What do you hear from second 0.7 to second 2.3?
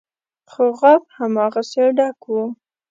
غاب هماغسې ډک